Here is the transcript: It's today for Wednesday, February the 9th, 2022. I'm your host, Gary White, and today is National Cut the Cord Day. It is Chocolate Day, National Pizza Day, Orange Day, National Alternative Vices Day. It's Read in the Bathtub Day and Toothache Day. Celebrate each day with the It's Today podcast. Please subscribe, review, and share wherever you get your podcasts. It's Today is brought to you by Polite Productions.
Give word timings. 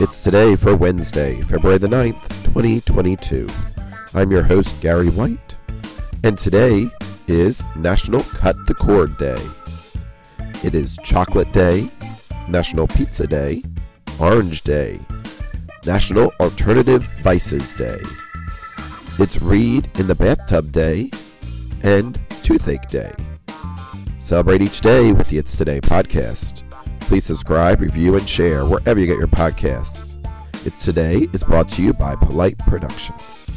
It's 0.00 0.18
today 0.18 0.56
for 0.56 0.74
Wednesday, 0.74 1.40
February 1.42 1.78
the 1.78 1.86
9th, 1.86 2.28
2022. 2.46 3.46
I'm 4.12 4.32
your 4.32 4.42
host, 4.42 4.80
Gary 4.80 5.08
White, 5.08 5.54
and 6.24 6.36
today 6.36 6.90
is 7.28 7.62
National 7.76 8.24
Cut 8.24 8.56
the 8.66 8.74
Cord 8.74 9.16
Day. 9.18 9.40
It 10.64 10.74
is 10.74 10.98
Chocolate 11.04 11.52
Day, 11.52 11.88
National 12.48 12.88
Pizza 12.88 13.28
Day, 13.28 13.62
Orange 14.18 14.62
Day, 14.62 14.98
National 15.86 16.32
Alternative 16.40 17.04
Vices 17.22 17.72
Day. 17.72 18.00
It's 19.20 19.40
Read 19.40 19.88
in 20.00 20.08
the 20.08 20.16
Bathtub 20.16 20.72
Day 20.72 21.08
and 21.84 22.18
Toothache 22.42 22.88
Day. 22.88 23.12
Celebrate 24.18 24.60
each 24.60 24.80
day 24.80 25.12
with 25.12 25.28
the 25.28 25.38
It's 25.38 25.54
Today 25.54 25.80
podcast. 25.80 26.64
Please 27.06 27.24
subscribe, 27.24 27.80
review, 27.80 28.16
and 28.16 28.26
share 28.26 28.64
wherever 28.64 28.98
you 28.98 29.06
get 29.06 29.18
your 29.18 29.28
podcasts. 29.28 30.16
It's 30.66 30.82
Today 30.82 31.28
is 31.34 31.44
brought 31.44 31.68
to 31.70 31.82
you 31.82 31.92
by 31.92 32.16
Polite 32.16 32.58
Productions. 32.58 33.53